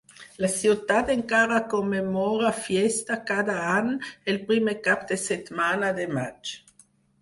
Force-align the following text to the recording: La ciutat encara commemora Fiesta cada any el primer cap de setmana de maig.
La 0.43 0.47
ciutat 0.53 1.11
encara 1.15 1.59
commemora 1.75 2.53
Fiesta 2.63 3.21
cada 3.31 3.61
any 3.77 3.95
el 4.35 4.43
primer 4.51 4.79
cap 4.91 5.09
de 5.15 5.23
setmana 5.29 5.97
de 6.03 6.13
maig. 6.21 6.61